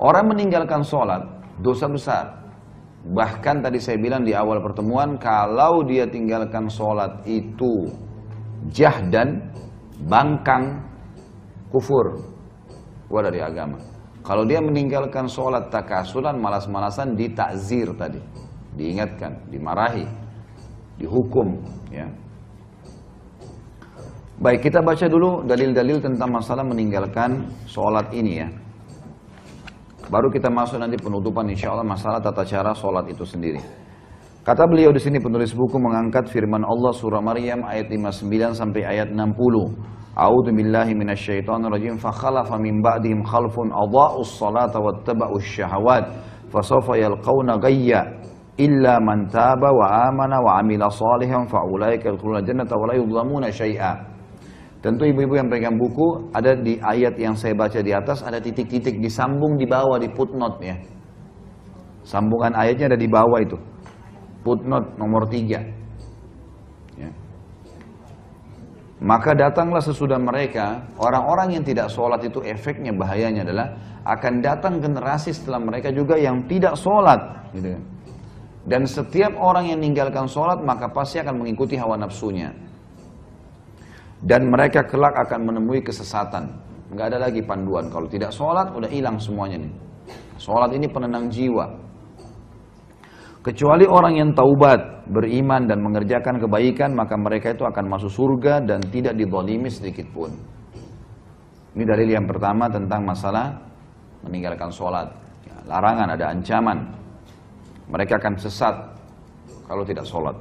Orang 0.00 0.32
meninggalkan 0.32 0.80
sholat, 0.80 1.20
dosa 1.60 1.84
besar. 1.84 2.24
Bahkan 3.04 3.60
tadi 3.60 3.76
saya 3.76 4.00
bilang 4.00 4.24
di 4.24 4.32
awal 4.32 4.64
pertemuan, 4.64 5.20
kalau 5.20 5.84
dia 5.84 6.08
tinggalkan 6.08 6.72
sholat 6.72 7.20
itu 7.28 7.92
jahdan, 8.72 9.44
bangkang, 10.08 10.80
kufur, 11.68 12.16
keluar 13.08 13.28
dari 13.28 13.44
agama. 13.44 13.76
Kalau 14.24 14.48
dia 14.48 14.64
meninggalkan 14.64 15.28
sholat 15.28 15.68
takasulan, 15.68 16.40
malas-malasan, 16.40 17.12
ditakzir 17.12 17.92
tadi. 17.92 18.20
Diingatkan, 18.80 19.52
dimarahi, 19.52 20.08
dihukum. 20.96 21.60
Ya. 21.92 22.08
Baik, 24.40 24.64
kita 24.64 24.80
baca 24.80 25.04
dulu 25.04 25.44
dalil-dalil 25.44 26.00
tentang 26.00 26.32
masalah 26.32 26.64
meninggalkan 26.64 27.52
sholat 27.68 28.08
ini 28.16 28.32
ya. 28.40 28.48
Baru 30.10 30.26
kita 30.26 30.50
masuk 30.50 30.82
nanti 30.82 30.98
penutupan 30.98 31.46
insya 31.46 31.70
Allah 31.70 31.86
masalah 31.86 32.18
tata 32.18 32.42
cara 32.42 32.74
sholat 32.74 33.06
itu 33.06 33.22
sendiri. 33.22 33.62
Kata 34.42 34.66
beliau 34.66 34.90
di 34.90 34.98
sini 34.98 35.22
penulis 35.22 35.54
buku 35.54 35.78
mengangkat 35.78 36.26
firman 36.26 36.66
Allah 36.66 36.90
surah 36.90 37.22
Maryam 37.22 37.62
ayat 37.62 37.86
59 37.86 38.58
sampai 38.58 38.82
ayat 38.82 39.14
60. 39.14 39.22
A'udzu 40.18 40.50
billahi 40.50 40.98
minasyaitonir 40.98 41.70
rajim 41.70 41.94
fa 41.94 42.10
khalafa 42.10 42.58
min 42.58 42.82
ba'dihim 42.82 43.22
khalfun 43.22 43.70
adha'us 43.70 44.34
salata 44.34 44.82
wattaba'us 44.82 45.46
syahawat 45.46 46.10
fasawfa 46.50 46.98
yalqauna 46.98 47.62
ghayya 47.62 48.10
illa 48.58 48.98
man 48.98 49.30
taba 49.30 49.70
wa 49.70 50.10
amana 50.10 50.42
wa 50.42 50.58
amila 50.58 50.90
salihan 50.90 51.46
fa 51.46 51.62
ulaika 51.62 52.10
yadkhuluna 52.10 52.42
jannata 52.42 52.74
wa 52.74 52.90
la 52.90 52.98
yudlamuna 52.98 53.46
syai'a. 53.54 53.94
Tentu 54.80 55.04
ibu-ibu 55.04 55.36
yang 55.36 55.52
pegang 55.52 55.76
buku, 55.76 56.32
ada 56.32 56.56
di 56.56 56.80
ayat 56.80 57.12
yang 57.20 57.36
saya 57.36 57.52
baca 57.52 57.84
di 57.84 57.92
atas, 57.92 58.24
ada 58.24 58.40
titik-titik 58.40 58.96
disambung 58.96 59.60
di 59.60 59.68
bawah 59.68 60.00
di 60.00 60.08
footnote 60.08 60.56
ya. 60.64 60.76
Sambungan 62.00 62.56
ayatnya 62.56 62.96
ada 62.96 62.98
di 62.98 63.04
bawah 63.04 63.44
itu. 63.44 63.60
Footnote 64.40 64.96
nomor 64.96 65.28
tiga. 65.28 65.60
Ya. 66.96 67.12
Maka 69.04 69.36
datanglah 69.36 69.84
sesudah 69.84 70.16
mereka, 70.16 70.88
orang-orang 70.96 71.60
yang 71.60 71.64
tidak 71.68 71.92
sholat 71.92 72.24
itu 72.24 72.40
efeknya 72.40 72.96
bahayanya 72.96 73.44
adalah 73.44 73.76
akan 74.08 74.40
datang 74.40 74.80
generasi 74.80 75.36
setelah 75.36 75.60
mereka 75.60 75.92
juga 75.92 76.16
yang 76.16 76.48
tidak 76.48 76.72
sholat. 76.80 77.20
Gitu. 77.52 77.76
Kan. 77.76 77.84
Dan 78.64 78.88
setiap 78.88 79.36
orang 79.36 79.68
yang 79.68 79.84
meninggalkan 79.84 80.24
sholat 80.24 80.64
maka 80.64 80.88
pasti 80.88 81.20
akan 81.20 81.36
mengikuti 81.36 81.76
hawa 81.76 82.00
nafsunya 82.00 82.69
dan 84.20 84.48
mereka 84.48 84.84
kelak 84.84 85.16
akan 85.16 85.48
menemui 85.48 85.80
kesesatan. 85.80 86.52
Nggak 86.92 87.06
ada 87.14 87.18
lagi 87.30 87.40
panduan. 87.40 87.88
Kalau 87.88 88.10
tidak 88.10 88.34
sholat, 88.34 88.74
udah 88.74 88.90
hilang 88.90 89.16
semuanya 89.16 89.64
nih. 89.64 89.72
Sholat 90.36 90.74
ini 90.76 90.90
penenang 90.90 91.30
jiwa. 91.30 91.66
Kecuali 93.40 93.88
orang 93.88 94.20
yang 94.20 94.30
taubat, 94.36 95.08
beriman 95.08 95.64
dan 95.64 95.80
mengerjakan 95.80 96.36
kebaikan, 96.44 96.92
maka 96.92 97.16
mereka 97.16 97.56
itu 97.56 97.64
akan 97.64 97.88
masuk 97.88 98.12
surga 98.12 98.60
dan 98.60 98.84
tidak 98.92 99.16
didolimi 99.16 99.72
sedikit 99.72 100.04
pun. 100.12 100.28
Ini 101.72 101.84
dalil 101.86 102.08
yang 102.10 102.28
pertama 102.28 102.68
tentang 102.68 103.00
masalah 103.06 103.56
meninggalkan 104.26 104.68
sholat. 104.68 105.08
Ya, 105.48 105.56
larangan, 105.64 106.12
ada 106.12 106.36
ancaman. 106.36 106.78
Mereka 107.88 108.20
akan 108.20 108.34
sesat 108.36 108.74
kalau 109.64 109.88
tidak 109.88 110.04
sholat. 110.04 110.36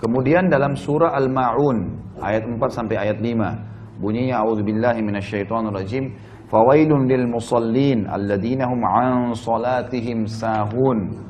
Kemudian 0.00 0.48
dalam 0.48 0.72
surah 0.72 1.12
Al-Ma'un 1.12 1.78
ayat 2.24 2.48
4 2.48 2.56
sampai 2.72 2.96
ayat 2.96 3.20
5 3.20 4.00
bunyinya 4.00 4.40
a'udzubillahi 4.40 5.04
minasyaitonir 5.04 5.76
rajim 5.76 6.16
fawailun 6.48 7.04
lil 7.04 7.28
musallin 7.28 8.08
alladzina 8.08 8.64
hum 8.64 8.80
an 8.80 9.36
salatihim 9.36 10.24
sahun. 10.24 11.28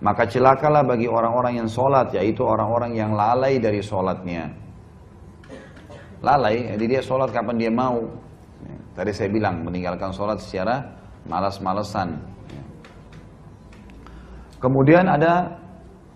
Maka 0.00 0.24
celakalah 0.28 0.84
bagi 0.84 1.08
orang-orang 1.08 1.60
yang 1.64 1.68
salat 1.68 2.12
yaitu 2.16 2.40
orang-orang 2.44 2.96
yang 2.96 3.12
lalai 3.12 3.60
dari 3.60 3.80
salatnya. 3.84 4.48
Lalai 6.20 6.76
jadi 6.76 6.84
dia 6.96 7.02
salat 7.04 7.32
kapan 7.32 7.56
dia 7.56 7.72
mau. 7.72 8.04
Tadi 8.96 9.12
saya 9.16 9.28
bilang 9.32 9.64
meninggalkan 9.64 10.12
salat 10.12 10.40
secara 10.40 10.84
malas-malesan. 11.24 12.16
Kemudian 14.60 15.08
ada 15.08 15.59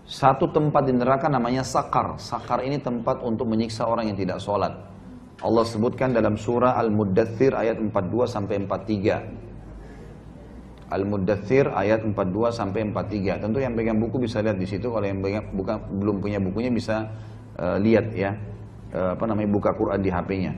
satu 0.05 0.53
tempat 0.53 0.85
di 0.85 0.93
neraka 0.93 1.25
namanya 1.25 1.65
sakar. 1.65 2.21
Sakar 2.21 2.61
ini 2.61 2.77
tempat 2.77 3.25
untuk 3.25 3.49
menyiksa 3.49 3.89
orang 3.89 4.13
yang 4.13 4.17
tidak 4.17 4.37
sholat. 4.37 4.69
Allah 5.41 5.65
sebutkan 5.65 6.13
dalam 6.13 6.37
surah 6.37 6.77
Al-Muddathir 6.77 7.57
ayat 7.57 7.81
42 7.81 8.29
sampai 8.29 8.61
43. 8.69 10.93
Al-Muddathir 10.93 11.73
ayat 11.73 12.05
42 12.05 12.53
sampai 12.53 12.85
43. 12.93 13.41
Tentu 13.41 13.57
yang 13.57 13.73
pegang 13.73 13.97
buku 13.97 14.21
bisa 14.21 14.45
lihat 14.45 14.61
di 14.61 14.69
situ. 14.69 14.93
Kalau 14.93 15.01
yang 15.01 15.25
pegang, 15.25 15.49
bukan, 15.57 15.81
belum 15.97 16.21
punya 16.21 16.37
bukunya 16.37 16.69
bisa 16.69 17.09
uh, 17.57 17.81
lihat 17.81 18.13
ya. 18.13 18.37
Uh, 18.93 19.17
apa 19.17 19.25
namanya 19.25 19.49
buka 19.49 19.73
Quran 19.73 20.05
di 20.05 20.13
HP-nya. 20.13 20.53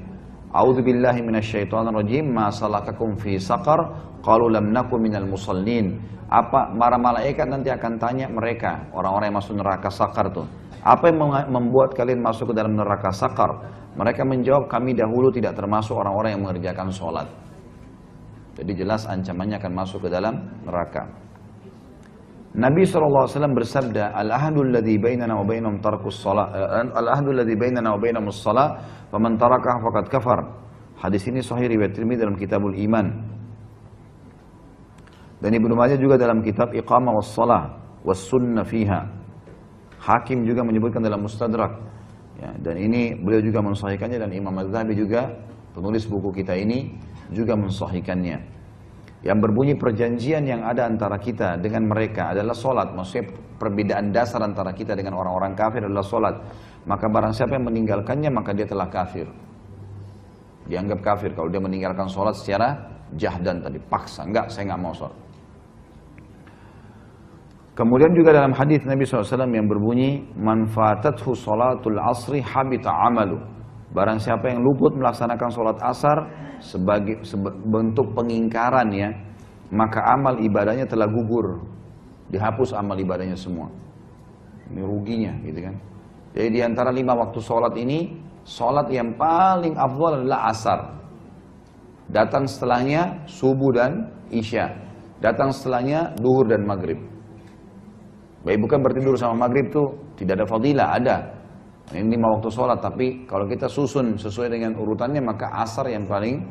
A'udzu 0.51 0.83
billahi 0.83 1.23
minasyaitonir 1.23 1.95
rajim. 1.95 2.27
Ma 2.27 2.51
salakakum 2.51 3.15
fi 3.15 3.39
saqar? 3.39 4.11
Qalu 4.21 4.51
lam 4.51 4.75
nakum 4.75 4.99
minal 4.99 5.23
musallin 5.23 6.16
apa 6.27 6.75
para 6.75 6.97
malaikat 6.99 7.47
nanti 7.47 7.71
akan 7.71 7.95
tanya 7.95 8.27
mereka 8.27 8.91
orang-orang 8.91 9.31
yang 9.31 9.37
masuk 9.39 9.55
neraka 9.55 9.87
sakar 9.87 10.27
tuh 10.31 10.47
apa 10.83 11.03
yang 11.07 11.17
membuat 11.47 11.95
kalian 11.95 12.19
masuk 12.19 12.51
ke 12.51 12.53
dalam 12.55 12.75
neraka 12.75 13.11
sakar 13.15 13.47
mereka 13.95 14.27
menjawab 14.27 14.67
kami 14.67 14.91
dahulu 14.91 15.31
tidak 15.31 15.55
termasuk 15.55 15.95
orang-orang 15.95 16.35
yang 16.35 16.43
mengerjakan 16.43 16.91
sholat 16.91 17.27
jadi 18.59 18.71
jelas 18.83 19.07
ancamannya 19.07 19.55
akan 19.55 19.71
masuk 19.71 20.03
ke 20.03 20.09
dalam 20.11 20.35
neraka 20.67 21.27
Nabi 22.57 22.89
SAW 22.89 23.29
bersabda, 23.53 24.17
Al-ahadul 24.17 24.73
ladhi 24.73 24.97
bainana 24.97 25.37
wa 25.37 25.45
bainam 25.45 25.77
tarkus 25.77 26.25
salat, 26.25 26.49
eh, 26.57 26.89
Al-ahadul 26.89 27.37
ladhi 27.37 27.53
bainana 27.53 27.93
wa 27.93 28.01
bainam 28.01 28.25
salat, 28.33 28.81
faman 29.13 29.37
tarakah 29.37 29.77
faqad 29.77 30.05
kafar. 30.09 30.39
Hadis 30.97 31.29
ini 31.29 31.45
sahih 31.45 31.69
riwayat 31.69 31.93
Tirmidzi 31.93 32.25
dalam 32.25 32.33
Kitabul 32.33 32.73
Iman. 32.73 33.36
Dan 35.37 35.53
Ibnu 35.53 35.73
Majah 35.77 36.01
juga 36.01 36.17
dalam 36.17 36.41
kitab 36.41 36.73
Iqamah 36.73 37.13
was 37.13 37.29
Salah 37.29 37.77
was 38.01 38.17
Sunnah 38.25 38.65
fiha. 38.65 39.05
Hakim 40.01 40.45
juga 40.45 40.63
menyebutkan 40.65 41.01
dalam 41.01 41.25
Mustadrak. 41.25 41.73
Ya, 42.37 42.53
dan 42.61 42.77
ini 42.77 43.17
beliau 43.17 43.41
juga 43.41 43.65
mensahihkannya 43.65 44.17
dan 44.21 44.29
Imam 44.29 44.53
Az-Zahabi 44.61 44.93
juga 44.93 45.25
penulis 45.73 46.05
buku 46.05 46.29
kita 46.41 46.53
ini 46.53 46.93
juga 47.33 47.57
mensahihkannya. 47.57 48.57
Yang 49.25 49.37
berbunyi 49.41 49.73
perjanjian 49.73 50.45
yang 50.45 50.61
ada 50.61 50.85
antara 50.85 51.17
kita 51.17 51.57
dengan 51.57 51.89
mereka 51.89 52.37
adalah 52.37 52.53
solat. 52.53 52.93
Maksudnya 52.93 53.33
perbedaan 53.57 54.13
dasar 54.13 54.45
antara 54.45 54.69
kita 54.77 54.93
dengan 54.93 55.17
orang-orang 55.17 55.57
kafir 55.57 55.81
adalah 55.81 56.05
solat. 56.05 56.35
Maka 56.85 57.09
barang 57.09 57.33
siapa 57.33 57.57
yang 57.57 57.65
meninggalkannya 57.65 58.29
maka 58.29 58.53
dia 58.53 58.69
telah 58.69 58.87
kafir. 58.87 59.25
Dianggap 60.69 61.01
kafir 61.01 61.33
kalau 61.33 61.49
dia 61.49 61.59
meninggalkan 61.59 62.05
solat 62.05 62.37
secara 62.37 62.96
jahdan 63.15 63.63
tadi, 63.63 63.79
paksa. 63.87 64.27
Enggak, 64.27 64.51
saya 64.51 64.67
enggak 64.67 64.81
mau 64.83 64.91
solat. 64.91 65.15
Kemudian 67.77 68.09
juga 68.17 68.33
dalam 68.33 68.57
hadis 68.57 68.81
Nabi 68.89 69.05
SAW 69.05 69.53
yang 69.53 69.69
berbunyi, 69.69 70.25
manfaatathu 70.33 71.37
salatul 71.37 72.01
asri 72.01 72.41
habita 72.41 72.89
amalu. 72.89 73.37
Barang 73.93 74.17
siapa 74.17 74.49
yang 74.49 74.65
luput 74.65 74.97
melaksanakan 74.97 75.49
sholat 75.53 75.77
asar 75.85 76.17
sebagai 76.57 77.21
bentuk 77.69 78.17
pengingkaran 78.17 78.89
ya, 78.89 79.13
maka 79.69 80.01
amal 80.09 80.41
ibadahnya 80.41 80.89
telah 80.89 81.05
gugur. 81.05 81.61
Dihapus 82.33 82.73
amal 82.73 82.97
ibadahnya 82.97 83.37
semua. 83.37 83.69
Ini 84.73 84.81
ruginya 84.81 85.37
gitu 85.45 85.59
kan. 85.63 85.75
Jadi 86.33 86.47
di 86.49 86.61
antara 86.65 86.89
lima 86.89 87.13
waktu 87.13 87.39
sholat 87.39 87.77
ini, 87.77 88.09
sholat 88.41 88.89
yang 88.89 89.15
paling 89.15 89.77
afdal 89.77 90.25
adalah 90.25 90.49
asar. 90.49 90.79
Datang 92.07 92.47
setelahnya 92.47 93.27
subuh 93.27 93.75
dan 93.75 94.07
isya. 94.31 94.71
Datang 95.19 95.51
setelahnya 95.51 96.15
duhur 96.15 96.47
dan 96.47 96.63
maghrib. 96.63 96.99
Baik 98.47 98.63
bukan 98.63 98.79
bertidur 98.79 99.19
sama 99.19 99.47
maghrib 99.47 99.67
tuh 99.67 100.15
tidak 100.15 100.39
ada 100.39 100.45
fadilah, 100.47 100.87
ada. 100.95 101.17
Ini 101.91 102.19
lima 102.19 102.35
waktu 102.35 102.51
sholat, 102.51 102.79
tapi 102.83 103.27
kalau 103.27 103.47
kita 103.47 103.67
susun 103.67 104.19
sesuai 104.19 104.51
dengan 104.51 104.75
urutannya 104.75 105.23
maka 105.23 105.51
asar 105.63 105.87
yang 105.91 106.07
paling 106.07 106.43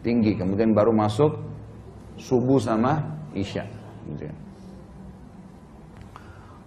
tinggi. 0.00 0.36
Kemudian 0.36 0.72
baru 0.72 0.92
masuk 0.96 1.32
subuh 2.16 2.60
sama 2.60 3.00
isya. 3.36 3.64
Gitu 4.08 4.28
ya. 4.28 4.34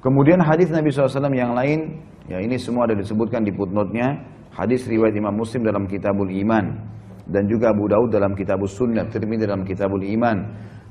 Kemudian 0.03 0.41
hadis 0.43 0.67
Nabi 0.67 0.91
SAW 0.91 1.31
yang 1.31 1.55
lain, 1.55 2.03
ya 2.27 2.37
ini 2.43 2.59
semua 2.59 2.85
ada 2.85 2.97
disebutkan 2.97 3.41
di 3.41 3.55
footnote-nya. 3.55 4.19
Hadis 4.53 4.85
riwayat 4.85 5.15
Imam 5.17 5.33
Muslim 5.33 5.65
dalam 5.65 5.89
Kitabul 5.89 6.29
Iman 6.29 6.77
dan 7.27 7.47
juga 7.47 7.71
Abu 7.71 7.87
Daud 7.87 8.11
dalam 8.11 8.35
Kitabus 8.35 8.75
Sunnah, 8.75 9.07
Tirmidzi 9.07 9.47
dalam 9.47 9.63
Kitabul 9.63 10.03
Iman. 10.03 10.37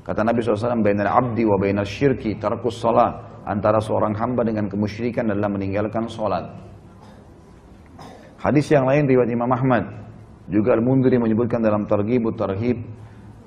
Kata 0.03 0.25
Nabi 0.25 0.43
SAW, 0.43 0.83
"Bainal 0.83 1.07
abdi 1.09 1.47
wa 1.47 1.55
bainal 1.55 1.87
syirki 1.87 2.35
tarkus 2.35 2.81
salat." 2.81 3.33
antara 3.43 3.83
seorang 3.83 4.15
hamba 4.15 4.47
dengan 4.47 4.71
kemusyrikan 4.71 5.27
adalah 5.27 5.51
meninggalkan 5.51 6.07
sholat. 6.07 6.47
Hadis 8.39 8.71
yang 8.71 8.87
lain 8.87 9.03
riwayat 9.03 9.27
Imam 9.35 9.51
Ahmad 9.51 9.83
juga 10.47 10.79
Al-Mundiri 10.79 11.19
menyebutkan 11.19 11.59
dalam 11.59 11.83
Targhib 11.83 12.23
Tarhib 12.39 12.79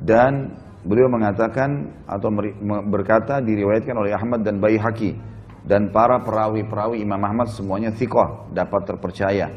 dan 0.04 0.52
Beliau 0.86 1.10
mengatakan 1.10 1.98
atau 2.06 2.30
berkata 2.86 3.42
diriwayatkan 3.42 3.90
oleh 3.98 4.14
Ahmad 4.14 4.46
dan 4.46 4.62
Baihaqi 4.62 5.18
dan 5.66 5.90
para 5.90 6.22
perawi-perawi 6.22 7.02
Imam 7.02 7.18
Ahmad 7.26 7.50
semuanya 7.50 7.90
thiqah, 7.90 8.54
dapat 8.54 8.86
terpercaya. 8.86 9.50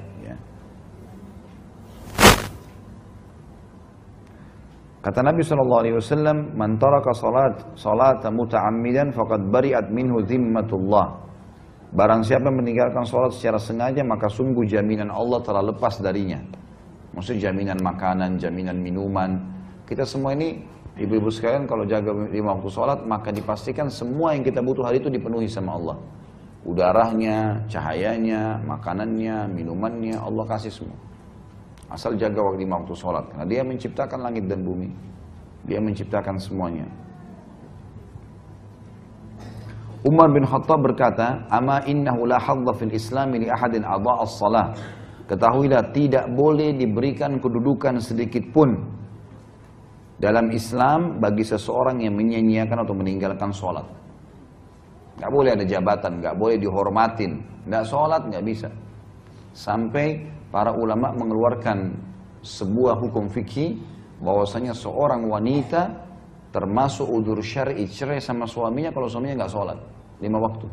Kata 5.00 5.24
Nabi 5.24 5.40
Shallallahu 5.40 5.80
Alaihi 5.80 5.96
Wasallam, 5.96 6.38
"Man 6.60 6.76
taraka 6.76 7.16
salat 7.16 7.56
salat 7.80 8.20
muta'ammidan 8.28 9.16
faqad 9.16 9.48
bari'at 9.48 9.88
minhu 9.96 10.20
zimmatullah." 10.28 11.30
Barang 11.90 12.22
siapa 12.22 12.54
meninggalkan 12.54 13.02
sholat 13.02 13.34
secara 13.34 13.58
sengaja 13.58 14.06
maka 14.06 14.30
sungguh 14.30 14.62
jaminan 14.70 15.10
Allah 15.10 15.42
telah 15.42 15.66
lepas 15.74 15.98
darinya. 15.98 16.38
Maksudnya 17.18 17.50
jaminan 17.50 17.82
makanan, 17.82 18.38
jaminan 18.38 18.78
minuman. 18.78 19.42
Kita 19.90 20.06
semua 20.06 20.38
ini 20.38 20.62
ibu-ibu 21.02 21.34
sekalian 21.34 21.66
kalau 21.66 21.90
jaga 21.90 22.14
lima 22.30 22.54
waktu 22.54 22.70
sholat 22.70 23.00
maka 23.10 23.34
dipastikan 23.34 23.90
semua 23.90 24.38
yang 24.38 24.46
kita 24.46 24.62
butuh 24.62 24.86
hari 24.86 25.02
itu 25.02 25.10
dipenuhi 25.10 25.50
sama 25.50 25.82
Allah. 25.82 25.98
Udaranya, 26.62 27.66
cahayanya, 27.66 28.62
makanannya, 28.68 29.50
minumannya 29.50 30.22
Allah 30.22 30.46
kasih 30.46 30.70
semua. 30.70 31.09
Asal 31.90 32.16
jaga 32.22 32.38
waktu 32.40 32.64
lima 32.64 32.78
waktu 32.82 32.94
sholat. 32.94 33.26
Karena 33.34 33.46
dia 33.50 33.62
menciptakan 33.66 34.20
langit 34.22 34.46
dan 34.46 34.62
bumi. 34.62 34.90
Dia 35.66 35.82
menciptakan 35.82 36.38
semuanya. 36.38 36.86
Umar 40.06 40.32
bin 40.32 40.48
Khattab 40.48 40.80
berkata, 40.80 41.44
"Ama 41.52 41.84
innahu 41.84 42.24
la 42.24 42.40
hadza 42.40 42.72
fil 42.80 42.94
Islam 42.96 43.36
li 43.36 43.52
ahadin 43.52 43.84
adha'a 43.84 44.24
as-salah." 44.24 44.72
Ketahuilah 45.28 45.94
tidak 45.94 46.26
boleh 46.34 46.74
diberikan 46.74 47.38
kedudukan 47.38 48.02
sedikit 48.02 48.42
pun 48.50 48.74
dalam 50.18 50.50
Islam 50.50 51.22
bagi 51.22 51.46
seseorang 51.46 52.02
yang 52.02 52.18
menyia-nyiakan 52.18 52.82
atau 52.82 52.96
meninggalkan 52.98 53.54
sholat. 53.54 53.86
Gak 55.20 55.30
boleh 55.30 55.52
ada 55.54 55.68
jabatan, 55.68 56.24
gak 56.24 56.36
boleh 56.40 56.58
dihormatin. 56.58 57.44
Gak 57.68 57.86
sholat, 57.86 58.26
gak 58.32 58.42
bisa. 58.42 58.70
Sampai 59.52 60.24
para 60.50 60.74
ulama 60.74 61.14
mengeluarkan 61.14 61.94
sebuah 62.42 62.98
hukum 63.00 63.30
fikih 63.30 63.78
bahwasanya 64.20 64.74
seorang 64.76 65.26
wanita 65.30 65.90
termasuk 66.50 67.06
udur 67.06 67.40
syar'i 67.40 67.86
cerai 67.86 68.18
sama 68.18 68.50
suaminya 68.50 68.90
kalau 68.90 69.06
suaminya 69.06 69.46
nggak 69.46 69.54
sholat 69.54 69.78
lima 70.20 70.38
waktu. 70.42 70.68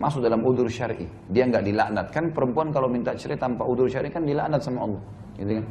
Masuk 0.00 0.24
dalam 0.24 0.40
udur 0.40 0.64
syar'i. 0.64 1.04
Dia 1.28 1.44
nggak 1.44 1.60
dilaknat 1.60 2.06
kan 2.08 2.32
perempuan 2.32 2.72
kalau 2.72 2.88
minta 2.88 3.12
cerai 3.12 3.36
tanpa 3.36 3.68
udur 3.68 3.84
syar'i 3.84 4.08
kan 4.08 4.24
dilaknat 4.24 4.64
sama 4.64 4.88
Allah. 4.88 5.02
Gitu 5.36 5.60
kan? 5.60 5.66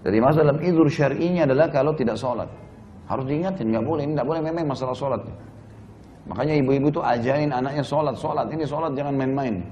Jadi 0.00 0.16
masuk 0.18 0.40
dalam 0.42 0.58
udur 0.58 0.88
syar'inya 0.90 1.42
adalah 1.46 1.66
kalau 1.70 1.92
tidak 1.94 2.18
sholat. 2.18 2.50
Harus 3.06 3.24
diingatin 3.26 3.70
nggak 3.70 3.84
boleh 3.86 4.02
ini 4.06 4.12
nggak 4.18 4.26
boleh 4.26 4.40
memang 4.42 4.70
masalah 4.70 4.94
sholat 4.94 5.22
makanya 6.30 6.54
ibu-ibu 6.62 6.86
itu 6.94 7.00
ajarin 7.02 7.50
anaknya 7.50 7.82
sholat 7.82 8.14
sholat 8.14 8.46
ini 8.54 8.62
sholat 8.62 8.94
jangan 8.94 9.18
main-main 9.18 9.66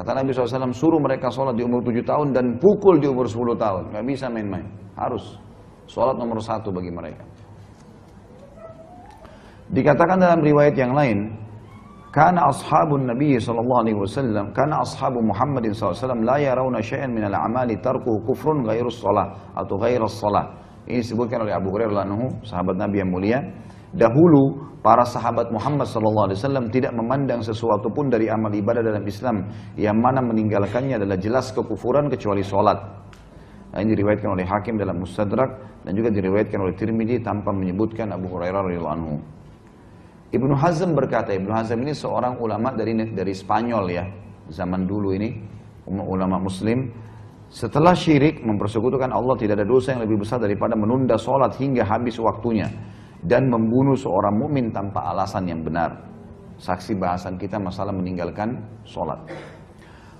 kata 0.00 0.16
Nabi 0.16 0.32
SAW 0.32 0.72
suruh 0.72 0.96
mereka 0.96 1.28
sholat 1.28 1.52
di 1.52 1.62
umur 1.62 1.84
7 1.84 2.00
tahun 2.00 2.32
dan 2.32 2.56
pukul 2.56 2.96
di 2.96 3.06
umur 3.06 3.28
10 3.28 3.36
tahun 3.60 3.82
nggak 3.92 4.04
bisa 4.08 4.32
main-main 4.32 4.64
harus 4.96 5.36
sholat 5.84 6.16
nomor 6.16 6.40
satu 6.40 6.72
bagi 6.72 6.88
mereka 6.88 7.20
Dikatakan 9.70 10.18
dalam 10.18 10.42
riwayat 10.42 10.74
yang 10.74 10.98
lain, 10.98 11.30
karena 12.10 12.50
ashabun 12.50 13.06
Nabi 13.06 13.38
sallallahu 13.38 13.86
alaihi 13.86 13.98
wasallam, 14.02 14.50
karena 14.50 14.82
ashabu 14.82 15.22
Muhammadin 15.22 15.70
sallallahu 15.70 15.94
alaihi 15.94 16.02
wasallam 16.10 16.22
la 16.26 16.36
yarawna 16.42 16.78
syai'an 16.82 17.10
min 17.14 17.22
al-amali 17.30 17.78
tarkuhu 17.78 18.18
kufrun 18.26 18.66
ghairus 18.66 18.98
shalah 18.98 19.30
atau 19.54 19.78
ghairus 19.78 20.18
shalah. 20.18 20.58
Ini 20.90 21.06
disebutkan 21.06 21.46
oleh 21.46 21.54
Abu 21.54 21.70
Hurairah 21.70 22.02
anhu, 22.02 22.34
sahabat 22.42 22.82
Nabi 22.82 22.98
yang 22.98 23.14
mulia. 23.14 23.38
Dahulu 23.90 24.70
para 24.86 25.02
sahabat 25.02 25.50
Muhammad 25.50 25.82
sallallahu 25.82 26.30
alaihi 26.30 26.38
wasallam 26.38 26.66
tidak 26.70 26.94
memandang 26.94 27.42
sesuatu 27.42 27.90
pun 27.90 28.06
dari 28.06 28.30
amal 28.30 28.54
ibadah 28.54 28.86
dalam 28.86 29.02
Islam 29.02 29.50
yang 29.74 29.98
mana 29.98 30.22
meninggalkannya 30.22 30.94
adalah 30.94 31.18
jelas 31.18 31.50
kekufuran 31.50 32.06
kecuali 32.06 32.46
salat. 32.46 32.78
Nah, 33.70 33.78
ini 33.82 33.94
diriwayatkan 33.94 34.30
oleh 34.30 34.46
Hakim 34.46 34.78
dalam 34.78 34.98
Mustadrak 34.98 35.82
dan 35.86 35.92
juga 35.94 36.10
diriwayatkan 36.10 36.58
oleh 36.58 36.74
Tirmidzi 36.74 37.22
tanpa 37.22 37.54
menyebutkan 37.54 38.10
Abu 38.14 38.30
Hurairah 38.30 38.66
radhiyallahu 38.66 38.96
anhu. 38.98 39.14
Ibnu 40.30 40.54
Hazm 40.54 40.94
berkata, 40.94 41.34
Ibnu 41.34 41.50
Hazm 41.50 41.78
ini 41.82 41.94
seorang 41.94 42.38
ulama 42.38 42.70
dari 42.74 42.94
dari 43.10 43.34
Spanyol 43.34 43.84
ya, 43.90 44.06
zaman 44.50 44.86
dulu 44.86 45.14
ini 45.14 45.34
ulama 45.90 46.38
muslim. 46.38 46.90
Setelah 47.50 47.98
syirik 47.98 48.46
mempersekutukan 48.46 49.10
Allah 49.10 49.34
tidak 49.34 49.58
ada 49.58 49.66
dosa 49.66 49.98
yang 49.98 50.06
lebih 50.06 50.22
besar 50.22 50.38
daripada 50.38 50.78
menunda 50.78 51.18
sholat 51.18 51.58
hingga 51.58 51.82
habis 51.82 52.14
waktunya 52.22 52.70
dan 53.24 53.48
membunuh 53.48 53.96
seorang 53.96 54.36
mukmin 54.36 54.72
tanpa 54.72 55.12
alasan 55.12 55.48
yang 55.48 55.60
benar. 55.60 55.92
Saksi 56.60 56.96
bahasan 56.96 57.40
kita 57.40 57.56
masalah 57.56 57.92
meninggalkan 57.92 58.60
sholat. 58.84 59.16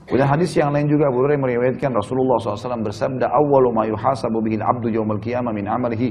Kemudian 0.08 0.26
hadis 0.26 0.50
yang 0.58 0.75
lain 0.75 0.91
juga 0.91 1.06
Abu 1.06 1.23
Hurairah 1.23 1.38
meriwayatkan 1.38 1.94
Rasulullah 1.94 2.35
SAW 2.43 2.82
bersabda, 2.82 3.31
"Awwalu 3.31 3.69
ma 3.70 3.87
yuhasabu 3.87 4.43
bihi 4.43 4.58
al-'abdu 4.58 4.91
yawmal 4.91 5.23
qiyamah 5.23 5.55
min 5.55 5.70
'amalihi 5.70 6.08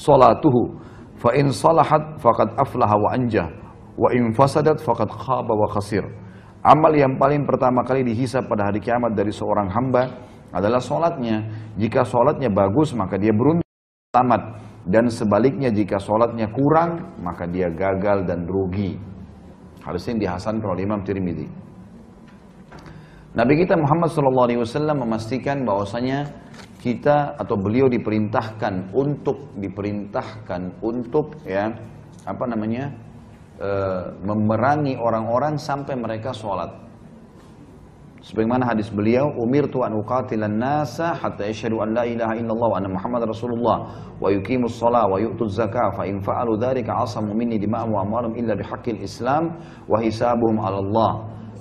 salatuhu." 0.00 0.80
Fa 1.20 1.34
in 1.36 1.52
salahat 1.52 2.16
faqad 2.22 2.56
aflaha 2.56 2.96
wa 2.96 3.08
anjah 3.12 3.52
wa 4.00 4.08
in 4.16 4.32
fasadat 4.32 4.80
faqad 4.80 5.12
khaba 5.12 5.52
wa 5.52 5.68
khasir. 5.76 6.08
Amal 6.64 6.96
yang 6.96 7.20
paling 7.20 7.44
pertama 7.44 7.84
kali 7.84 8.00
dihisap 8.00 8.48
pada 8.48 8.72
hari 8.72 8.80
kiamat 8.80 9.12
dari 9.12 9.30
seorang 9.30 9.68
hamba 9.70 10.16
adalah 10.56 10.80
solatnya. 10.80 11.44
Jika 11.76 12.00
solatnya 12.00 12.48
bagus 12.48 12.96
maka 12.96 13.20
dia 13.20 13.30
beruntung 13.30 13.68
selamat. 14.16 14.65
Dan 14.86 15.10
sebaliknya 15.10 15.74
jika 15.74 15.98
solatnya 15.98 16.46
kurang 16.54 17.18
maka 17.18 17.50
dia 17.50 17.66
gagal 17.66 18.22
dan 18.22 18.46
rugi. 18.46 18.94
Hal 19.82 19.98
ini 19.98 20.22
dihasankan 20.22 20.66
oleh 20.66 20.86
Imam 20.86 21.02
Tirmidzi. 21.02 21.46
Nabi 23.36 23.52
kita 23.58 23.76
Muhammad 23.76 24.08
SAW 24.08 24.94
memastikan 24.94 25.66
bahwasanya 25.66 26.24
kita 26.80 27.34
atau 27.34 27.58
beliau 27.58 27.90
diperintahkan 27.90 28.94
untuk 28.94 29.52
diperintahkan 29.58 30.80
untuk 30.80 31.34
ya 31.42 31.66
apa 32.22 32.44
namanya 32.46 32.94
e, 33.58 33.70
memerangi 34.22 34.94
orang-orang 34.94 35.58
sampai 35.58 35.98
mereka 35.98 36.30
sholat. 36.30 36.85
Sebagaimana 38.26 38.66
hadis 38.66 38.90
beliau, 38.90 39.30
umir 39.38 39.70
tuan 39.70 39.94
uqatilan 39.94 40.50
nasa 40.58 41.14
hatta 41.14 41.46
yashhadu 41.46 41.78
an 41.78 41.94
la 41.94 42.02
ilaha 42.02 42.34
illallah 42.34 42.68
wa 42.74 42.76
anna 42.82 42.90
Muhammad 42.90 43.22
Rasulullah 43.30 43.86
wa 44.18 44.26
yuqimus 44.34 44.82
shalah 44.82 45.06
wa 45.06 45.14
yu'tuz 45.14 45.54
zakah 45.54 45.94
fa 45.94 46.02
in 46.10 46.18
fa'alu 46.18 46.58
dzalika 46.58 47.06
asamu 47.06 47.30
minni 47.38 47.54
dima'ahum 47.62 47.94
wa 47.94 48.02
amwalahum 48.02 48.34
illa 48.34 48.58
bihaqqil 48.58 48.98
Islam 48.98 49.54
wa 49.86 50.02
hisabuhum 50.02 50.58
'ala 50.58 50.82
Allah. 50.82 51.12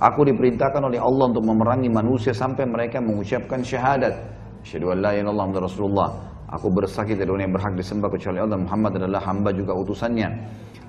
Aku 0.10 0.26
diperintahkan 0.26 0.82
oleh 0.90 0.98
Allah 0.98 1.26
untuk 1.30 1.46
memerangi 1.46 1.94
manusia 1.94 2.34
sampai 2.34 2.66
mereka 2.66 2.98
mengucapkan 2.98 3.62
syahadat 3.62 4.18
Asyhadu 4.66 4.90
an 4.90 5.06
la 5.06 5.14
ilaha 5.14 5.30
illallah 5.30 5.62
Rasulullah. 5.62 6.35
Aku 6.46 6.70
bersaksi 6.70 7.18
tidak 7.18 7.34
yang 7.42 7.50
berhak 7.50 7.74
disembah 7.74 8.10
kecuali 8.14 8.38
Allah. 8.38 8.62
Muhammad 8.62 9.02
adalah 9.02 9.22
hamba 9.26 9.50
juga 9.50 9.74
utusannya. 9.74 10.30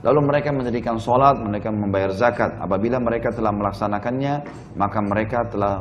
Lalu 0.05 0.21
mereka 0.29 0.53
mendirikan 0.53 1.01
solat, 1.01 1.41
mereka 1.41 1.73
membayar 1.73 2.13
zakat. 2.13 2.61
Apabila 2.61 3.01
mereka 3.01 3.33
telah 3.33 3.49
melaksanakannya, 3.51 4.35
maka 4.77 4.99
mereka 5.01 5.49
telah 5.49 5.81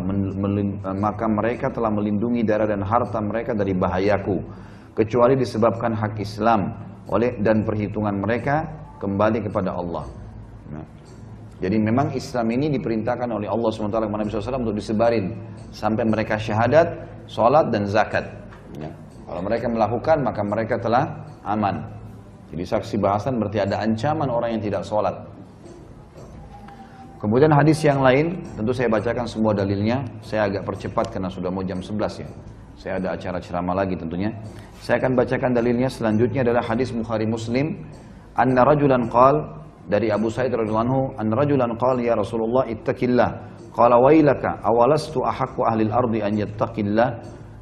maka 0.96 1.26
mereka 1.28 1.68
telah 1.68 1.92
melindungi 1.92 2.48
darah 2.48 2.64
dan 2.64 2.80
harta 2.88 3.20
mereka 3.20 3.52
dari 3.52 3.76
bahayaku, 3.76 4.40
kecuali 4.96 5.36
disebabkan 5.36 5.92
hak 5.92 6.16
Islam 6.24 6.72
oleh 7.12 7.36
dan 7.44 7.68
perhitungan 7.68 8.16
mereka 8.16 8.64
kembali 9.04 9.52
kepada 9.52 9.76
Allah. 9.76 10.08
Nah, 10.72 10.86
jadi 11.60 11.76
memang 11.76 12.16
Islam 12.16 12.48
ini 12.56 12.72
diperintahkan 12.72 13.28
oleh 13.30 13.52
Allah 13.52 13.70
SWT 13.70 13.92
kepada 13.92 14.22
Nabi 14.24 14.32
SAW 14.32 14.64
untuk 14.64 14.80
disebarin 14.80 15.36
sampai 15.76 16.04
mereka 16.08 16.40
syahadat, 16.40 16.88
sholat 17.28 17.70
dan 17.70 17.86
zakat. 17.86 18.26
Kalau 19.26 19.42
mereka 19.42 19.66
melakukan 19.68 20.18
maka 20.22 20.42
mereka 20.46 20.76
telah 20.78 21.26
aman. 21.46 21.82
Jadi 22.54 22.64
saksi 22.64 22.96
bahasan 23.02 23.42
berarti 23.42 23.66
ada 23.66 23.82
ancaman 23.82 24.30
orang 24.30 24.58
yang 24.58 24.64
tidak 24.64 24.86
sholat. 24.86 25.14
Kemudian 27.18 27.50
hadis 27.50 27.82
yang 27.82 28.06
lain, 28.06 28.38
tentu 28.54 28.70
saya 28.70 28.86
bacakan 28.86 29.26
semua 29.26 29.50
dalilnya. 29.50 30.06
Saya 30.22 30.46
agak 30.46 30.62
percepat 30.62 31.10
karena 31.10 31.26
sudah 31.26 31.50
mau 31.50 31.66
jam 31.66 31.82
11 31.82 32.22
ya. 32.22 32.30
Saya 32.78 32.94
ada 33.02 33.18
acara 33.18 33.42
ceramah 33.42 33.74
lagi 33.74 33.98
tentunya. 33.98 34.30
Saya 34.78 35.02
akan 35.02 35.18
bacakan 35.18 35.58
dalilnya 35.58 35.90
selanjutnya 35.90 36.46
adalah 36.46 36.62
hadis 36.62 36.94
Bukhari 36.94 37.26
Muslim. 37.26 37.82
Anna 38.38 38.62
rajulan 38.62 39.10
qal 39.10 39.42
dari 39.90 40.10
Abu 40.10 40.34
Sa'id 40.34 40.54
radhiyallahu 40.54 40.86
anhu 40.86 41.02
an 41.18 41.30
rajulan 41.34 41.72
qala 41.78 42.02
ya 42.02 42.18
Rasulullah 42.18 42.66
ittaqillah 42.66 43.30
qala 43.74 44.02
wailaka 44.02 44.62
awalastu 44.66 45.22
ahaqqu 45.22 45.62
ahli 45.62 45.88
al-ardi 45.90 46.20
an 46.26 46.34
yattaqillah 46.34 47.08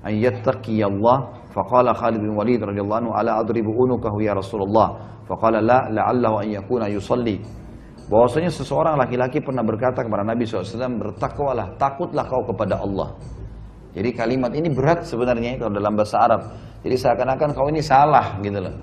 an 0.07 0.13
yattaqiyallah 0.17 1.17
faqala 1.53 1.93
Khalid 1.93 2.19
bin 2.19 2.33
Walid 2.33 2.65
radhiyallahu 2.65 2.99
anhu 3.07 3.11
ala 3.13 3.39
adribu 3.39 3.69
unukahu 3.69 4.19
ya 4.25 4.33
Rasulullah? 4.33 4.97
Faqala 5.29 5.61
la 5.61 5.87
la'allahu 5.87 6.43
an 6.43 6.47
yakuna 6.49 6.89
yusalli. 6.89 7.39
Bahwasanya 8.11 8.51
seseorang 8.51 8.99
laki-laki 8.99 9.39
pernah 9.39 9.63
berkata 9.63 10.03
kepada 10.03 10.27
Nabi 10.27 10.43
SAW 10.43 10.99
bertakwalah 10.99 11.79
takutlah 11.79 12.27
kau 12.27 12.43
kepada 12.43 12.83
Allah. 12.83 13.15
Jadi 13.93 14.09
kalimat 14.11 14.51
ini 14.51 14.73
berat 14.73 15.05
sebenarnya 15.07 15.61
kalau 15.61 15.71
dalam 15.71 15.93
bahasa 15.95 16.19
Arab. 16.19 16.41
Jadi 16.83 16.95
seakan-akan 16.99 17.49
kau 17.55 17.69
ini 17.71 17.79
salah 17.79 18.35
gitu 18.43 18.59
loh. 18.59 18.75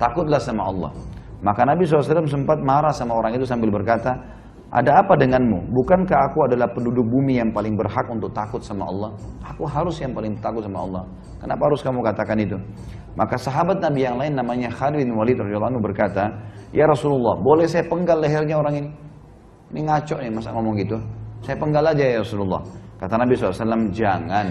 Takutlah 0.00 0.40
sama 0.40 0.72
Allah. 0.72 0.90
Maka 1.42 1.66
Nabi 1.66 1.84
SAW 1.84 2.24
sempat 2.30 2.62
marah 2.62 2.94
sama 2.94 3.18
orang 3.18 3.34
itu 3.34 3.44
sambil 3.44 3.68
berkata, 3.68 4.14
ada 4.72 5.04
apa 5.04 5.12
denganmu? 5.20 5.68
Bukankah 5.68 6.32
aku 6.32 6.48
adalah 6.48 6.64
penduduk 6.72 7.04
bumi 7.04 7.36
yang 7.36 7.52
paling 7.52 7.76
berhak 7.76 8.08
untuk 8.08 8.32
takut 8.32 8.64
sama 8.64 8.88
Allah? 8.88 9.12
Aku 9.44 9.68
harus 9.68 10.00
yang 10.00 10.16
paling 10.16 10.32
takut 10.40 10.64
sama 10.64 10.80
Allah. 10.80 11.04
Kenapa 11.44 11.68
harus 11.68 11.84
kamu 11.84 12.00
katakan 12.00 12.40
itu? 12.40 12.56
Maka 13.12 13.36
sahabat 13.36 13.84
Nabi 13.84 14.08
yang 14.08 14.16
lain 14.16 14.32
namanya 14.32 14.72
Khalid 14.72 15.04
bin 15.04 15.12
Walid 15.12 15.36
radhiyallahu 15.36 15.76
berkata, 15.84 16.32
"Ya 16.72 16.88
Rasulullah, 16.88 17.36
boleh 17.36 17.68
saya 17.68 17.84
penggal 17.84 18.24
lehernya 18.24 18.56
orang 18.56 18.74
ini?" 18.80 18.90
Ini 19.76 19.80
ngaco 19.84 20.16
nih 20.24 20.32
masa 20.32 20.56
ngomong 20.56 20.74
gitu. 20.80 20.96
Saya 21.44 21.56
penggal 21.60 21.84
aja 21.92 22.04
ya 22.08 22.18
Rasulullah. 22.24 22.64
Kata 22.96 23.14
Nabi 23.20 23.36
SAW, 23.36 23.92
jangan. 23.92 24.46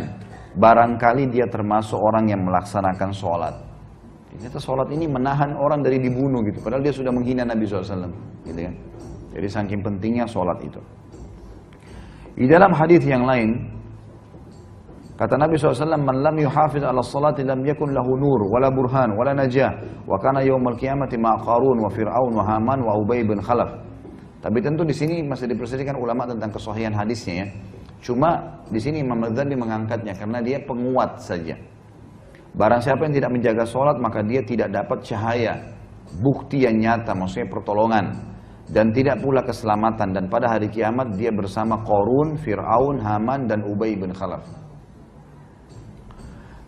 Barangkali 0.53 1.33
dia 1.33 1.49
termasuk 1.49 1.97
orang 1.97 2.29
yang 2.29 2.45
melaksanakan 2.45 3.09
sholat. 3.09 3.55
Ternyata 4.29 4.59
sholat 4.59 4.91
ini 4.93 5.07
menahan 5.07 5.55
orang 5.57 5.81
dari 5.81 5.97
dibunuh 5.97 6.43
gitu. 6.45 6.61
Padahal 6.61 6.83
dia 6.83 6.91
sudah 6.93 7.09
menghina 7.09 7.47
Nabi 7.47 7.63
SAW. 7.63 8.11
Gitu 8.43 8.59
kan. 8.59 8.90
Jadi 9.31 9.47
saking 9.47 9.79
pentingnya 9.79 10.27
sholat 10.27 10.59
itu. 10.59 10.81
Di 12.35 12.47
dalam 12.47 12.71
hadis 12.75 13.03
yang 13.03 13.23
lain, 13.23 13.59
kata 15.15 15.35
Nabi 15.39 15.55
SAW, 15.55 15.99
Man 15.99 16.19
lam 16.23 16.35
yuhafiz 16.39 16.83
ala 16.83 16.99
salati 17.03 17.43
lam 17.43 17.63
yakun 17.63 17.95
lahu 17.95 18.15
nur, 18.19 18.47
wala 18.51 18.67
burhan, 18.71 19.15
wala 19.15 19.31
najah, 19.35 19.71
wa 20.07 20.19
kana 20.19 20.43
yawmal 20.43 20.75
qiyamati 20.75 21.15
ma 21.19 21.35
qarun, 21.39 21.79
wa 21.79 21.89
fir'aun, 21.91 22.31
wa 22.35 22.43
haman, 22.43 22.79
wa 22.83 22.95
ubay 22.99 23.23
bin 23.23 23.39
khalaf. 23.39 23.71
Tapi 24.41 24.57
tentu 24.57 24.81
di 24.83 24.95
sini 24.95 25.21
masih 25.21 25.47
diperselisihkan 25.53 25.95
ulama 25.95 26.25
tentang 26.25 26.49
kesohian 26.49 26.91
hadisnya 26.91 27.45
ya. 27.45 27.47
Cuma 28.01 28.41
di 28.73 28.81
sini 28.81 29.05
Imam 29.05 29.21
Ghazali 29.21 29.53
mengangkatnya 29.53 30.17
karena 30.17 30.41
dia 30.41 30.57
penguat 30.65 31.21
saja. 31.21 31.53
Barang 32.57 32.81
siapa 32.81 33.05
yang 33.05 33.13
tidak 33.13 33.31
menjaga 33.31 33.63
sholat 33.69 34.01
maka 34.01 34.25
dia 34.25 34.41
tidak 34.41 34.73
dapat 34.73 35.05
cahaya, 35.05 35.61
bukti 36.25 36.65
yang 36.65 36.81
nyata, 36.81 37.13
maksudnya 37.13 37.47
pertolongan 37.53 38.30
dan 38.71 38.95
tidak 38.95 39.19
pula 39.19 39.43
keselamatan 39.43 40.15
dan 40.15 40.31
pada 40.31 40.47
hari 40.55 40.71
kiamat 40.71 41.19
dia 41.19 41.27
bersama 41.27 41.83
Korun, 41.83 42.39
Fir'aun, 42.39 43.03
Haman 43.03 43.51
dan 43.51 43.67
Ubay 43.67 43.99
bin 43.99 44.15
Khalaf. 44.15 44.47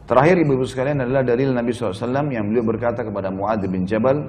Terakhir 0.04 0.36
ibu-ibu 0.44 0.68
sekalian 0.68 1.00
adalah 1.00 1.24
dari 1.24 1.48
Nabi 1.48 1.72
SAW 1.72 2.28
yang 2.28 2.52
beliau 2.52 2.68
berkata 2.68 3.08
kepada 3.08 3.32
Muadz 3.32 3.64
bin 3.72 3.88
Jabal, 3.88 4.20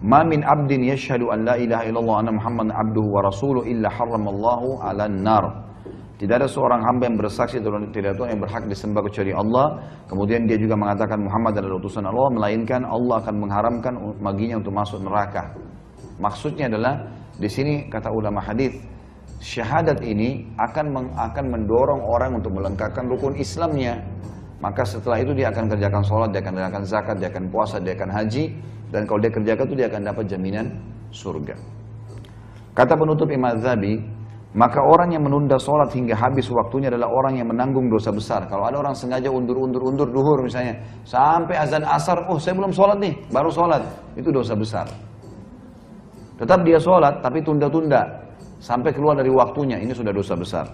"Ma 0.00 0.24
min 0.24 0.40
abdin 0.40 0.80
yashhadu 0.80 1.28
an 1.28 1.44
la 1.44 1.60
ilaha 1.60 1.84
illallah 1.84 2.16
anna 2.24 2.32
Muhammad 2.32 2.72
abduhu 2.72 3.08
wa 3.12 3.20
rasuluhu 3.28 3.68
illa 3.68 3.92
harramallahu 3.92 4.80
'alan 4.80 5.20
nar." 5.20 5.63
Tidak 6.14 6.30
ada 6.30 6.46
seorang 6.46 6.78
hamba 6.86 7.10
yang 7.10 7.18
bersaksi 7.18 7.58
tidak 7.58 8.14
Tuhan 8.14 8.38
yang 8.38 8.42
berhak 8.46 8.62
disembah 8.70 9.02
kecuali 9.02 9.34
Allah. 9.34 9.82
Kemudian 10.06 10.46
dia 10.46 10.54
juga 10.54 10.78
mengatakan 10.78 11.18
Muhammad 11.18 11.58
adalah 11.58 11.82
utusan 11.82 12.06
Allah, 12.06 12.28
melainkan 12.30 12.86
Allah 12.86 13.18
akan 13.18 13.34
mengharamkan 13.34 13.94
maginya 14.22 14.62
untuk 14.62 14.72
masuk 14.78 15.02
neraka. 15.02 15.50
Maksudnya 16.22 16.70
adalah 16.70 17.10
di 17.34 17.50
sini 17.50 17.90
kata 17.90 18.14
ulama 18.14 18.38
hadis 18.38 18.78
syahadat 19.42 19.98
ini 20.06 20.46
akan 20.54 20.86
meng, 20.94 21.08
akan 21.18 21.44
mendorong 21.50 22.00
orang 22.06 22.38
untuk 22.38 22.54
melengkapkan 22.54 23.10
rukun 23.10 23.34
Islamnya. 23.34 23.98
Maka 24.62 24.86
setelah 24.86 25.18
itu 25.18 25.34
dia 25.34 25.50
akan 25.50 25.66
kerjakan 25.66 26.02
sholat, 26.06 26.30
dia 26.30 26.40
akan 26.40 26.54
kerjakan 26.56 26.82
zakat, 26.86 27.16
dia 27.18 27.28
akan 27.28 27.44
puasa, 27.50 27.82
dia 27.82 27.92
akan 27.98 28.10
haji. 28.14 28.44
Dan 28.94 29.02
kalau 29.10 29.18
dia 29.18 29.34
kerjakan 29.34 29.64
itu 29.66 29.74
dia 29.76 29.88
akan 29.90 30.02
dapat 30.06 30.24
jaminan 30.30 30.66
surga. 31.10 31.58
Kata 32.74 32.94
penutup 32.94 33.26
Imam 33.30 33.58
Zabi, 33.58 33.98
maka 34.54 34.78
orang 34.78 35.10
yang 35.10 35.26
menunda 35.26 35.58
sholat 35.58 35.90
hingga 35.90 36.14
habis 36.14 36.46
waktunya 36.46 36.86
adalah 36.86 37.10
orang 37.10 37.42
yang 37.42 37.50
menanggung 37.50 37.90
dosa 37.90 38.14
besar. 38.14 38.46
Kalau 38.46 38.62
ada 38.70 38.78
orang 38.78 38.94
sengaja 38.94 39.26
undur-undur-undur 39.26 40.06
duhur 40.14 40.46
misalnya. 40.46 40.78
Sampai 41.02 41.58
azan 41.58 41.82
asar, 41.82 42.30
oh 42.30 42.38
saya 42.38 42.54
belum 42.54 42.70
sholat 42.70 43.02
nih, 43.02 43.18
baru 43.34 43.50
sholat. 43.50 43.82
Itu 44.14 44.30
dosa 44.30 44.54
besar. 44.54 44.86
Tetap 46.38 46.62
dia 46.62 46.78
sholat, 46.78 47.18
tapi 47.18 47.42
tunda-tunda. 47.42 48.06
Sampai 48.62 48.94
keluar 48.94 49.18
dari 49.18 49.34
waktunya, 49.34 49.74
ini 49.82 49.90
sudah 49.90 50.14
dosa 50.14 50.38
besar. 50.38 50.70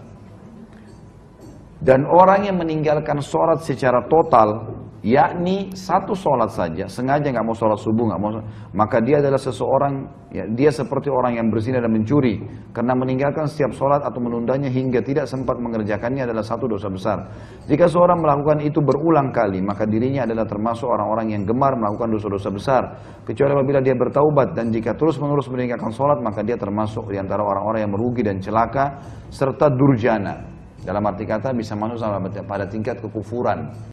Dan 1.81 2.05
orang 2.05 2.53
yang 2.53 2.61
meninggalkan 2.61 3.25
sholat 3.25 3.65
secara 3.65 4.05
total, 4.13 4.77
yakni 5.01 5.73
satu 5.73 6.13
sholat 6.13 6.53
saja, 6.53 6.85
sengaja 6.85 7.33
nggak 7.33 7.47
mau 7.47 7.57
sholat 7.57 7.81
subuh, 7.81 8.13
nggak 8.13 8.21
mau, 8.21 8.31
maka 8.77 9.01
dia 9.01 9.25
adalah 9.25 9.41
seseorang, 9.41 10.05
ya, 10.29 10.45
dia 10.53 10.69
seperti 10.69 11.09
orang 11.09 11.41
yang 11.41 11.49
berzina 11.49 11.81
dan 11.81 11.89
mencuri, 11.89 12.45
karena 12.77 12.93
meninggalkan 12.93 13.49
setiap 13.49 13.73
sholat 13.73 14.05
atau 14.05 14.21
menundanya 14.21 14.69
hingga 14.69 15.01
tidak 15.01 15.25
sempat 15.25 15.57
mengerjakannya 15.57 16.29
adalah 16.29 16.45
satu 16.45 16.69
dosa 16.69 16.93
besar. 16.93 17.19
Jika 17.65 17.89
seorang 17.89 18.21
melakukan 18.21 18.61
itu 18.61 18.85
berulang 18.85 19.33
kali, 19.33 19.65
maka 19.65 19.89
dirinya 19.89 20.29
adalah 20.29 20.45
termasuk 20.45 20.85
orang-orang 20.85 21.33
yang 21.33 21.43
gemar 21.49 21.81
melakukan 21.81 22.13
dosa-dosa 22.13 22.49
besar, 22.53 22.83
kecuali 23.25 23.57
apabila 23.57 23.81
dia 23.81 23.97
bertaubat 23.97 24.53
dan 24.53 24.69
jika 24.69 24.93
terus-menerus 25.01 25.49
meninggalkan 25.49 25.97
sholat, 25.97 26.21
maka 26.21 26.45
dia 26.45 26.61
termasuk 26.61 27.09
di 27.09 27.17
antara 27.17 27.41
orang-orang 27.41 27.89
yang 27.89 27.93
merugi 27.97 28.21
dan 28.21 28.37
celaka 28.37 29.01
serta 29.33 29.73
durjana. 29.73 30.61
Dalam 30.81 31.05
arti 31.05 31.29
kata 31.29 31.53
bisa 31.53 31.77
masuk 31.77 32.01
pada 32.49 32.65
tingkat 32.65 33.05
kekufuran. 33.05 33.93